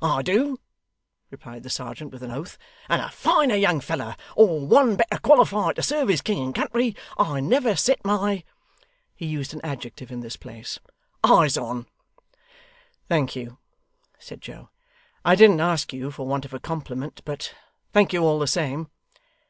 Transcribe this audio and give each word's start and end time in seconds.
'I 0.00 0.22
do,' 0.22 0.60
replied 1.30 1.62
the 1.62 1.68
serjeant 1.68 2.10
with 2.10 2.22
an 2.22 2.30
oath, 2.30 2.56
'and 2.88 3.02
a 3.02 3.10
finer 3.10 3.54
young 3.54 3.80
fellow 3.80 4.14
or 4.34 4.66
one 4.66 4.96
better 4.96 5.18
qualified 5.18 5.76
to 5.76 5.82
serve 5.82 6.08
his 6.08 6.22
king 6.22 6.42
and 6.42 6.54
country, 6.54 6.96
I 7.18 7.40
never 7.40 7.76
set 7.76 8.02
my' 8.02 8.44
he 9.14 9.26
used 9.26 9.52
an 9.52 9.60
adjective 9.62 10.10
in 10.10 10.20
this 10.20 10.36
place 10.36 10.78
'eyes 11.22 11.58
on.' 11.58 11.86
'Thank 13.10 13.36
you,' 13.36 13.58
said 14.18 14.40
Joe, 14.40 14.70
'I 15.22 15.34
didn't 15.34 15.60
ask 15.60 15.92
you 15.92 16.10
for 16.10 16.26
want 16.26 16.46
of 16.46 16.54
a 16.54 16.60
compliment, 16.60 17.20
but 17.26 17.54
thank 17.92 18.14
you 18.14 18.24
all 18.24 18.38
the 18.38 18.46
same. 18.46 18.88